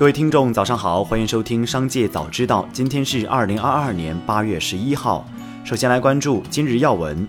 [0.00, 2.62] 各位听众，早上好，欢迎收听《商界早知道》。
[2.72, 5.28] 今天是二零二二年八月十一号。
[5.62, 7.28] 首先来关注今日要闻。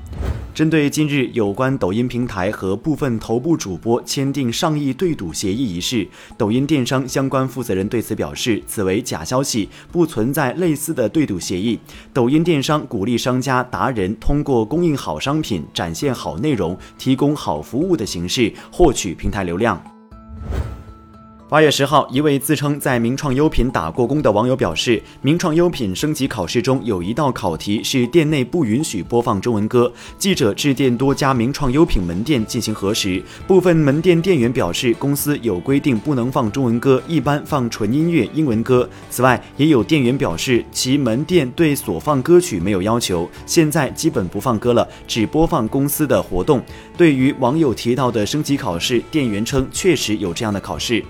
[0.55, 6.07] 针对近日有关抖音平台和部分头部主播签订上亿对赌协议一事，
[6.37, 11.77] 抖音电商相关负责人对此表示，此为假消息，不存在类似的对赌协议。
[12.13, 19.90] 抖音电商鼓励商家达人通过供应好商品、展现好内容、提供好服务的形式获取平台流量。
[21.51, 29.91] 八月十号，一位自称在名创优品打过工的网友表示，名创优品升级考试中有一道考题是店内不允许播放中文歌。
[30.17, 38.89] 记者致电多家名创优品门店进行核实，部分门店店员表示公司有规定不能放中文歌，一般放纯音乐英文歌。
[39.09, 46.63] 此外，也有店员表示其门店对所放歌曲没有要求，现在基本不放歌了，只播放公司的活动。
[46.95, 51.03] 对于网友提到的升级考试，店员称确实有这样的考试。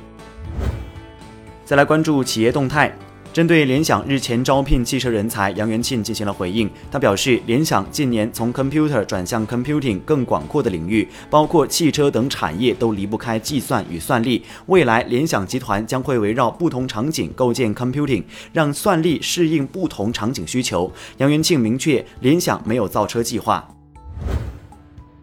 [1.71, 2.93] 再来关注企业动态，
[3.31, 6.69] 针对联想日前招聘汽车人才，杨元庆进行了回应。
[6.91, 14.43] 他表示，联想近年从 computer 转向 computing 更广阔的领域，包括汽车等产业都离不开计算与算力。
[14.65, 20.91] 未来，联想集团将会围绕不同场景构建 computing，让算力适应不同场景需求。
[21.19, 23.65] 杨元庆明确，联想没有造车计划。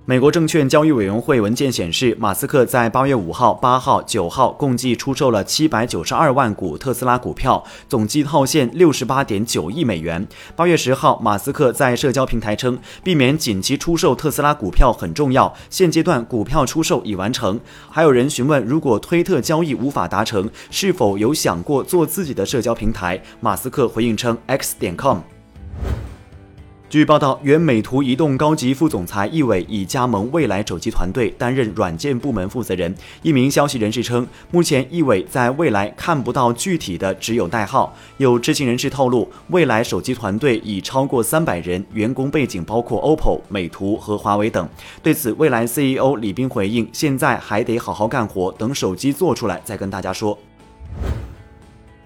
[0.09, 10.27] 美国证券交易委员会文件显示，马斯克在八月五号、八号、九号共计出售了七百九十二万股特斯拉股票，总计套现六十八点九亿美元。
[10.57, 17.61] 八月十号，马斯克在社交平台称，避免紧急出售特斯拉股票很重要，现阶段股票出售已完成。
[17.91, 23.23] 还有人询问，如果推特交易无法达成，是否有想过做自己的社交平台？
[23.41, 25.19] 马斯克回应称，x 点 com。
[26.91, 32.95] 据报道，原美图移动高级副总裁易伟已加盟未来手机团队，担任软件部门负责人。
[33.21, 37.95] 一名消息人士称，目前易伟在未来看不到具体的，只有代号。
[38.17, 44.67] 有知情人士透露，未来手机团队已超过三百人，员工背景包括 OPPO、美图和华为等。
[45.03, 50.39] 对此，未来 CEO 李斌回应：“现在还得好好干活，等手机做出来再跟大家说。”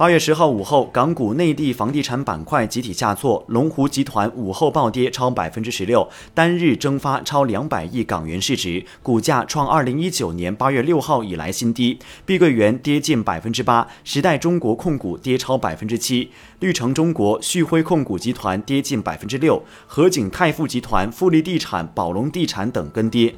[0.02, 12.00] 八月十号午后，港股内地房地产板块集体下挫，龙湖集团午后暴跌超百分之十六，单日蒸发超两百亿港元市值，股价创二零一九年八月六号以来新低。
[12.26, 23.32] 碧桂园跌近百分之八，时代中国控股跌超百分之七，绿城中国、旭辉控股集团跌近百分之六，合景泰富集团、富力地产、宝龙地产等跟跌。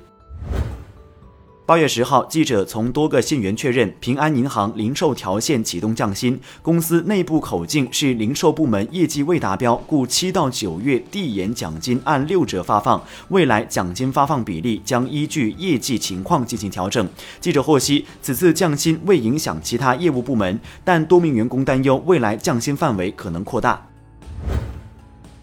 [1.66, 17.08] 八月十号，记者从多个信源确认，平安银行零售条线启动降薪，公司内部口径是零售部门业绩未达标，故七到九月递延奖金按六折发放，未来奖金发放比例将依据业绩情况进行调整。
[17.41, 23.94] 记者获悉，此次降薪未影响其他业务部门，但多名员工担忧未来降薪范围可能扩大。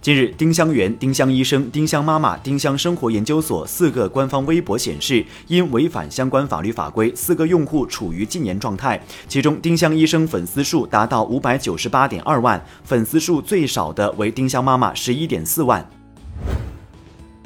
[0.02, 9.00] 近日，丁香园、丁香医生、丁香妈妈、丁香生活研究所四个官方微博显示，因违反相关法律法规，四个用户处于禁言状态。
[9.28, 15.88] 其中，丁香医生粉丝数达到五百九十八点二万，粉丝数最少的为丁香妈妈十一点四万。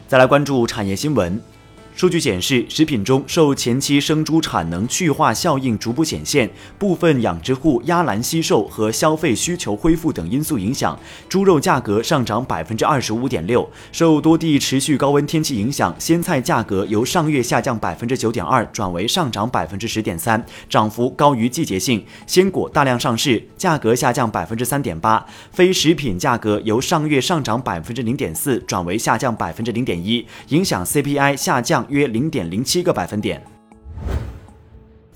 [0.08, 1.42] 再来关注产业新闻。
[1.96, 13.66] 数据显示，食品中受前期生猪产能去化效应逐步显现，部分养殖户压栏惜售和消费需求恢复等因素影响，猪肉价格上涨百分之二十五点六。
[13.94, 22.06] 受多地持续高温天气影响，鲜菜价格由上月下降百分之九点二转为上涨百分之十点三，涨幅高于季节性。
[22.28, 25.26] 鲜果大量上市，价格下降百分之三点八。
[25.54, 31.85] 非食品价格由上月上涨百分之零点四转为下降百分之零点一，影响 CPI 下降。
[31.90, 33.44] 约零点零七个百分点。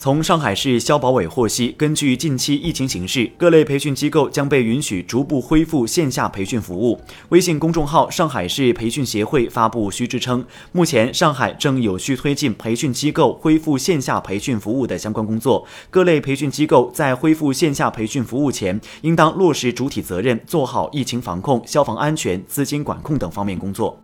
[0.02, 6.98] 从上海市消保委获悉，根据近期疫情形势，各类培训机构将被允许逐步恢复线下培训服务。
[7.28, 15.68] 微信公众号“上海市培训协会”发布须知称，目前上海正有序推进培训机构恢复线下培训服务的相关工作。
[15.90, 24.02] 各类培训机构在恢复线下培训服务前，应当落实主体责任，做好疫情防控、消防安全、资金管控等方面工作。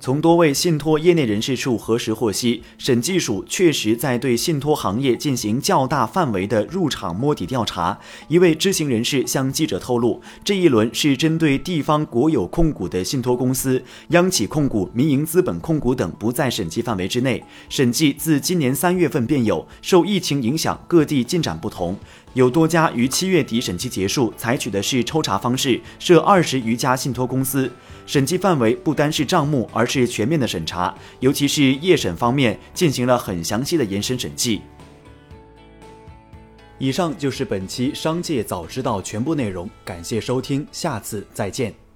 [0.00, 7.98] 从多位信托业内人士处核实获悉，审计署确实在对信托行业进行较大范围的入场摸底调查。
[8.28, 17.42] 一位知情人士向记者透露，这一轮是针对地方国有控股的信托公司，央企控股、民营资本控股等不在审计范围之内。
[17.68, 21.98] 审计自今年三月份便有，受疫情影响，各地进展不同。
[22.34, 27.70] 有多家于七月底审计结束，采取的是抽查方式，设二十余家信托公司。
[28.06, 34.62] 审计范围不单是账目，而是全面的审查，尤其是业审方面进行了很详细的延伸审计。
[36.78, 41.87] 以上就是本期《商界早知道》全部内容，感谢收听，下次再见。